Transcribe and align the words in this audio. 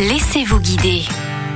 Laissez-vous 0.00 0.58
guider. 0.58 1.02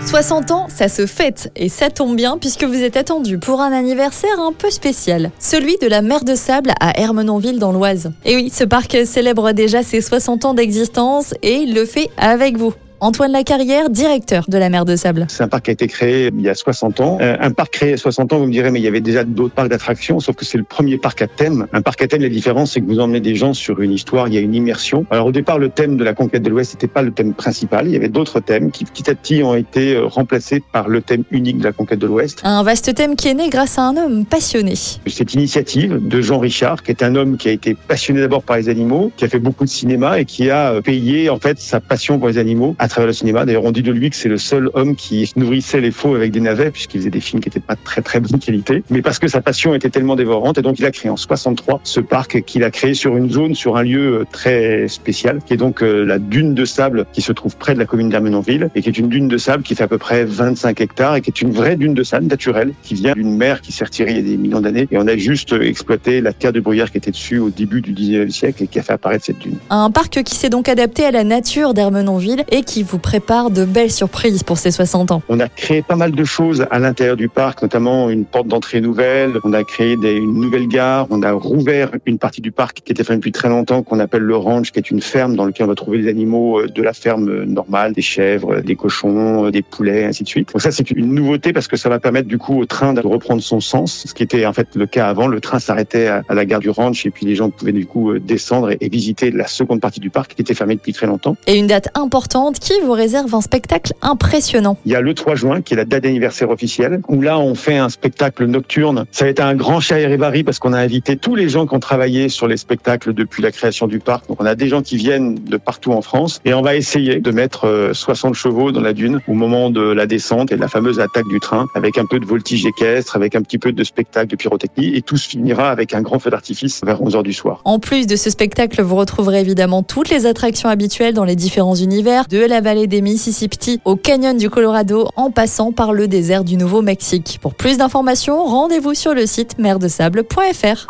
60 0.07 0.53
ans, 0.53 0.69
ça 0.69 0.89
se 0.89 1.07
fête 1.07 1.51
et 1.57 1.69
ça 1.69 1.91
tombe 1.91 2.15
bien 2.15 2.39
puisque 2.39 2.63
vous 2.63 2.83
êtes 2.85 2.97
attendu 2.97 3.37
pour 3.37 3.61
un 3.61 3.73
anniversaire 3.73 4.39
un 4.39 4.53
peu 4.53 4.71
spécial, 4.71 5.33
celui 5.41 5.77
de 5.79 5.89
la 5.89 6.03
mer 6.03 6.23
de 6.23 6.37
sable 6.37 6.71
à 6.79 6.97
Hermenonville 7.01 7.59
dans 7.59 7.73
l'Oise. 7.73 8.13
Et 8.25 8.37
oui, 8.37 8.49
ce 8.55 8.63
parc 8.63 8.97
célèbre 9.07 9.51
déjà 9.51 9.83
ses 9.83 10.01
60 10.01 10.45
ans 10.45 10.55
d'existence 10.55 11.35
et 11.43 11.67
le 11.67 11.85
fait 11.85 12.11
avec 12.17 12.57
vous. 12.57 12.73
Antoine 13.01 13.31
Lacarrière, 13.31 13.91
directeur 13.91 14.47
de 14.49 14.59
la 14.59 14.71
mer 14.71 14.85
de 14.85 14.97
Sable. 14.97 15.27
C'est 15.29 15.45
un 15.45 15.49
parc 15.49 15.67
qui 15.67 15.71
a 15.71 15.73
été 15.73 15.87
créé 15.87 16.31
il 16.35 16.41
y 16.41 16.49
a 16.49 16.55
60 16.55 17.01
ans. 17.01 17.19
Euh, 17.21 17.37
un 17.41 17.53
parc 17.53 17.75
créé 17.75 17.91
il 17.91 17.93
y 17.93 17.95
a 17.95 17.99
60 17.99 18.33
ans, 18.33 18.39
vous 18.39 18.47
me 18.47 18.53
direz, 18.53 18.73
mais 18.73 18.81
il 18.81 18.83
y 18.83 18.89
avait 18.89 19.01
déjà 19.01 19.23
d'autres 19.23 19.55
parcs 19.55 19.69
d'attractions, 19.69 20.19
sauf 20.19 20.35
que 20.35 20.45
c'est 20.45 20.59
le 20.59 20.65
premier 20.65 20.99
parc 20.99 21.23
à 21.23 21.29
thème. 21.29 21.69
Un 21.73 21.81
parc 21.81 22.03
à 22.03 22.09
thème, 22.09 22.23
la 22.23 22.29
différence, 22.29 22.73
c'est 22.73 22.81
que 22.81 22.87
vous 22.87 22.99
emmenez 22.99 23.21
des 23.21 23.37
gens 23.37 23.55
sur 23.55 23.81
une 23.81 23.93
histoire, 23.93 24.27
il 24.27 24.35
y 24.35 24.37
a 24.37 24.41
une 24.41 24.55
immersion. 24.55 25.07
Alors 25.11 25.27
au 25.27 25.33
départ, 25.33 25.61
le 25.61 25.69
thème 25.69 25.97
de 25.97 26.03
la 26.03 26.13
conquête 26.13 26.43
de 26.43 26.51
l'Ouest 26.51 26.75
n'était 26.75 26.89
pas 26.89 27.03
le 27.03 27.13
thème 27.13 27.35
principal. 27.35 27.87
Il 27.87 27.93
y 27.93 27.97
avait 27.97 28.09
d'autres 28.09 28.41
thèmes 28.41 28.73
qui 28.73 28.85
petit 28.85 29.09
à 29.09 29.15
petit 29.15 29.45
ont 29.45 29.55
été 29.55 29.95
euh, 29.95 30.07
remplacés 30.07 30.61
par 30.73 30.89
le 30.89 31.01
thème 31.01 31.23
unique 31.31 31.59
de 31.59 31.65
la 31.65 31.73
conquête 31.73 32.01
de 32.01 32.07
l'Ouest. 32.07 32.41
Un 32.43 32.65
vaste 32.65 32.93
thème 32.97 33.15
qui 33.15 33.29
est 33.29 33.35
né 33.35 33.49
grâce 33.49 33.79
à 33.79 33.83
un 33.83 33.97
homme 33.97 34.27
passionné. 34.27 34.75
Cette 34.75 35.35
initiative 35.35 36.01
de 36.05 36.21
Jean 36.21 36.41
Richard, 36.41 36.83
qui 36.83 36.91
est 36.91 37.05
un 37.05 37.15
homme 37.15 37.37
qui 37.37 37.49
a 37.49 37.53
été 37.53 37.77
passionné 37.77 38.21
d'abord 38.21 38.43
par 38.43 38.57
les 38.57 38.69
animaux, 38.69 39.13
qui 39.17 39.25
a 39.25 39.29
fait 39.29 39.39
beaucoup 39.39 39.65
de 39.65 39.71
cinéma 39.71 40.19
et 40.19 40.25
qui 40.25 40.51
a 40.51 40.73
euh, 40.73 40.81
payé 40.81 41.31
en 41.31 41.39
fait 41.39 41.61
sa 41.61 41.79
passion 41.79 42.19
pour 42.19 42.27
les 42.27 42.39
animaux 42.39 42.75
à 42.81 42.88
travers 42.89 43.07
le 43.07 43.13
cinéma. 43.13 43.45
D'ailleurs, 43.45 43.65
on 43.65 43.73
dit 43.73 43.83
de 43.83 43.93
lui 43.93 44.11
que 44.11 44.17
c'est 44.17 44.29
le 44.29 44.39
seul 44.39 44.71
homme 44.75 44.97
qui 44.97 45.31
nourrissait 45.37 45.81
les 45.81 45.91
faux 45.91 46.15
avec 46.15 46.33
des 46.33 46.41
navets, 46.41 46.71
puisqu'il 46.71 46.99
faisait 46.99 47.11
des 47.11 47.21
films 47.21 47.41
qui 47.41 47.49
n'étaient 47.49 47.61
pas 47.61 47.77
très 47.77 48.03
très 48.03 48.21
bonne 48.21 48.39
qualité, 48.39 48.83
mais 48.91 49.03
parce 49.03 49.19
que 49.19 49.29
sa 49.29 49.41
passion 49.41 49.75
était 49.75 49.91
tellement 49.91 50.17
dévorante, 50.17 50.59
et 50.59 50.63
donc 50.63 50.79
il 50.79 50.85
a 50.85 50.91
créé 50.91 51.11
en 51.11 51.17
63 51.17 51.81
ce 51.85 52.01
parc 52.01 52.43
qu'il 52.43 52.65
a 52.65 52.71
créé 52.71 52.95
sur 52.95 53.17
une 53.17 53.31
zone, 53.31 53.55
sur 53.55 53.77
un 53.77 53.83
lieu 53.83 54.21
euh, 54.21 54.25
très 54.31 54.89
spécial, 54.89 55.41
qui 55.45 55.55
est 55.55 55.57
donc 55.57 55.83
euh, 55.83 56.05
la 56.05 56.19
dune 56.19 56.55
de 56.55 56.65
sable 56.65 57.07
qui 57.13 57.23
se 57.23 57.33
trouve 57.33 57.57
près 57.57 57.75
de 57.75 57.79
la 57.79 57.87
commune 57.87 58.09
d'Armenonville, 58.09 58.71
et 58.75 58.83
qui 58.83 58.89
est 58.89 58.99
une 58.99 59.09
dune 59.09 59.29
de 59.29 59.39
sable 59.39 59.63
qui 59.63 59.75
fait 59.75 59.85
à 59.85 59.89
peu 59.89 59.99
près 59.99 60.25
25 60.25 60.81
hectares, 60.81 61.17
et 61.17 61.21
qui 61.21 61.31
est 61.31 61.41
une 61.41 61.53
vraie 61.53 61.77
dune 61.77 61.95
de 61.95 62.03
sable 62.03 62.27
naturelle, 62.27 62.73
qui 62.83 62.95
vient 62.95 63.15
d'une 63.15 63.37
mer 63.37 63.61
qui 63.61 63.73
s'est 63.73 63.85
retirée 63.85 64.13
il 64.13 64.17
y 64.17 64.21
a 64.21 64.23
des 64.23 64.37
millions 64.37 64.61
d'années, 64.61 64.89
et 64.91 64.99
on 64.99 65.07
a 65.07 65.17
juste 65.17 65.53
exploité 65.53 66.21
la 66.21 66.33
terre 66.33 66.53
de 66.53 66.61
bruyère 66.61 66.91
qui 66.91 66.99
était 66.99 67.11
dessus 67.11 67.39
au 67.39 67.51
début 67.51 67.81
du 67.81 67.93
19e 67.93 68.31
siècle 68.31 68.65
et 68.65 68.67
qui 68.67 68.79
a 68.79 68.83
fait 68.83 68.93
apparaître 68.93 69.25
cette 69.25 69.39
dune. 69.39 69.57
Un 69.71 69.91
parc 69.91 70.23
qui 70.23 70.35
s'est 70.35 70.51
donc 70.51 70.69
adapté 70.69 71.05
à 71.05 71.11
la 71.11 71.25
nature 71.25 71.75
d'Hermenonville 71.75 72.45
et 72.51 72.63
qui 72.63 72.78
vous 72.85 72.99
prépare 72.99 73.51
de 73.51 73.65
belles 73.65 73.91
surprises 73.91 74.43
pour 74.43 74.59
ses 74.59 74.71
60 74.71 75.13
ans. 75.13 75.23
On 75.29 75.41
a 75.41 75.49
créé 75.49 75.83
pas 75.83 75.97
mal 75.97 76.13
de 76.13 76.25
choses 76.25 76.67
à 76.71 76.79
l'intérieur 76.79 77.17
du 77.17 77.29
parc, 77.29 77.63
notamment 77.63 78.11
une 78.11 78.25
porte 78.25 78.49
d'entrée 78.49 78.81
nouvelle. 78.81 79.39
On 79.45 79.53
a 79.53 79.65
créé 79.65 79.97
des, 79.97 80.15
une 80.17 80.41
nouvelle 80.41 80.69
gare. 80.69 81.07
On 81.11 81.23
a 81.23 81.33
rouvert 81.33 81.91
une 82.07 82.19
partie 82.19 82.41
du 82.41 82.53
parc 82.53 82.81
qui 82.85 82.93
était 82.93 83.05
fermée 83.05 83.19
depuis 83.19 83.33
très 83.33 83.49
longtemps, 83.49 83.83
qu'on 83.83 84.01
appelle 84.01 84.23
le 84.23 84.37
ranch, 84.37 84.73
qui 84.73 84.79
est 84.79 84.91
une 84.91 85.01
ferme 85.01 85.37
dans 85.37 85.45
laquelle 85.45 85.67
on 85.67 85.69
va 85.69 85.75
trouver 85.75 85.99
les 85.99 86.09
animaux 86.09 86.61
euh, 86.61 86.69
de 86.69 86.83
la 86.83 86.93
ferme 86.93 87.29
euh, 87.29 87.45
normale, 87.45 87.93
des 87.93 88.03
chèvres, 88.03 88.61
des 88.61 88.77
cochons, 88.77 89.47
euh, 89.47 89.51
des 89.51 89.63
poulets, 89.63 90.05
ainsi 90.05 90.25
de 90.25 90.29
suite. 90.29 90.53
Donc 90.53 90.63
ça, 90.63 90.71
c'est 90.71 90.91
une 90.91 91.15
nouveauté 91.15 91.53
parce 91.53 91.69
que 91.69 91.77
ça 91.77 91.89
va 91.89 91.99
permettre 91.99 92.29
du 92.29 92.39
coup 92.39 92.61
au 92.61 92.67
train 92.67 92.93
de 92.93 93.01
reprendre 93.01 93.43
son 93.43 93.61
sens, 93.61 94.05
ce 94.07 94.15
qui 94.15 94.23
était 94.23 94.47
en 94.47 94.53
fait 94.53 94.69
le 94.75 94.87
cas 94.87 95.09
avant. 95.09 95.27
Le 95.27 95.41
train 95.41 95.59
s'arrêtait 95.59 96.09
à, 96.09 96.23
la 96.31 96.45
gare 96.45 96.61
du 96.61 96.71
ranch 96.71 97.07
et 97.07 97.11
puis 97.11 97.27
les 97.27 97.35
gens 97.35 97.51
pouvaient 97.51 97.73
du 97.73 97.87
coup 97.87 98.19
descendre 98.19 98.71
et, 98.71 98.79
et 98.81 98.89
visiter 98.89 99.31
la 99.31 99.47
seconde 99.47 99.81
partie 99.81 100.01
du 100.01 100.11
parc 100.11 100.35
qui 100.35 100.43
était 100.43 100.55
fermée 100.55 100.77
depuis 100.77 100.93
très 100.93 101.07
longtemps. 101.07 101.37
Et 101.47 101.57
une 101.57 101.67
date 101.67 101.89
importante 101.95 102.59
qui 102.59 102.68
vous 102.83 102.93
réserve 102.93 103.35
un 103.35 103.41
spectacle 103.41 103.93
impressionnant. 104.03 104.77
Il 104.85 104.93
y 104.93 104.97
a 104.97 105.01
le 105.01 105.15
3 105.15 105.35
juin, 105.35 105.61
qui 105.61 105.75
est 105.75 105.77
la 105.77 105.85
date 105.85 106.03
d'anniversaire 106.05 106.51
officielle, 106.51 107.01
où 107.09 107.21
là, 107.21 107.39
on 107.39 107.55
fait 107.55 107.77
un 107.77 107.89
spectacle 107.89 108.47
nocturne. 108.47 109.07
Ça 109.11 109.25
a 109.25 109.29
été 109.29 109.43
un 109.43 109.55
grand 109.55 109.81
chahirivari 109.81 110.45
parce 110.45 110.59
qu'on 110.59 110.73
a 110.73 110.79
invité 110.79 111.17
tous 111.17 111.35
les 111.35 111.49
gens 111.49 111.67
qui 111.67 111.75
ont 111.75 111.81
travaillé 111.81 112.29
sur 112.29 112.47
les 112.47 112.57
spectacles 112.57 113.15
depuis 113.15 113.43
la 113.43 113.51
création 113.51 113.87
du 113.87 113.99
parc. 113.99 114.29
Donc, 114.29 114.41
on 114.41 114.47
a 114.47 114.55
des 114.55 114.69
gens 114.69 114.83
qui 114.83 114.97
viennent 114.97 115.37
de 115.37 115.57
partout 115.57 115.93
en 115.93 116.03
France 116.03 116.41
et 116.45 116.55
on 116.55 116.63
va 116.63 116.77
essayer 116.77 117.21
de 117.21 117.31
mettre 117.31 117.91
60 117.93 118.31
euh, 118.31 118.35
chevaux 118.35 118.73
dans 118.73 118.81
la 118.81 118.93
dune 118.93 119.21
au 119.29 119.35
moment 119.35 119.71
de 119.71 119.83
la 119.83 120.07
descente 120.07 120.53
et 120.53 120.57
de 120.57 120.61
la 120.61 120.69
fameuse 120.69 121.01
attaque 121.01 121.29
du 121.29 121.41
train 121.41 121.67
avec 121.75 121.99
un 121.99 122.07
peu 122.07 122.19
de 122.19 122.27
voltige 122.27 122.67
équestre, 122.67 123.17
avec 123.17 123.35
un 123.35 123.43
petit 123.43 123.59
peu 123.59 123.73
de 123.73 123.85
spectacle 123.85 124.29
de 124.29 124.37
pyrotechnie 124.37 124.97
et 124.97 125.03
tout 125.03 125.17
se 125.17 125.29
finira 125.29 125.71
avec 125.71 125.95
un 125.95 126.03
grand 126.03 126.19
feu 126.19 126.31
d'artifice 126.31 126.81
vers 126.85 127.03
11 127.03 127.17
h 127.17 127.23
du 127.23 127.33
soir. 127.33 127.61
En 127.65 127.79
plus 127.79 128.07
de 128.07 128.17
ce 128.17 128.31
spectacle, 128.31 128.83
vous 128.83 128.97
retrouverez 128.97 129.41
évidemment 129.41 129.83
toutes 129.83 130.11
les 130.11 130.27
attractions 130.27 130.69
habituelles 130.69 131.15
dans 131.15 131.25
les 131.25 131.37
différents 131.37 131.75
univers, 131.75 132.27
de 132.29 132.39
la 132.59 132.63
vallée 132.63 132.89
des 132.89 133.03
Mississippi 133.03 133.81
au 133.85 133.95
canyon 133.95 134.37
du 134.37 134.51
Colorado 134.51 135.09
en 135.15 135.31
passant 135.31 135.71
par 135.71 135.93
le 135.93 136.09
désert 136.09 136.43
du 136.43 136.57
Nouveau-Mexique. 136.57 137.39
Pour 137.41 137.55
plus 137.55 137.79
d'informations, 137.79 138.45
rendez-vous 138.45 138.95
sur 138.95 139.15
le 139.15 139.27
site 139.27 139.59
merdesable.fr. 139.59 140.89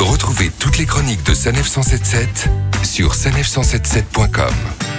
Retrouvez 0.00 0.50
toutes 0.58 0.78
les 0.78 0.86
chroniques 0.86 1.24
de 1.24 1.32
Sanef 1.32 1.68
177 1.68 2.48
sur 2.82 3.12
sanef177.com. 3.12 4.95